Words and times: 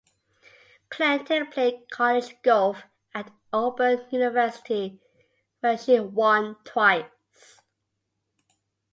Clanton 0.89 1.45
played 1.51 1.87
college 1.91 2.35
golf 2.41 2.81
at 3.13 3.31
Auburn 3.53 4.03
University 4.09 4.99
where 5.59 5.77
she 5.77 5.99
won 5.99 6.55
twice. 6.63 7.05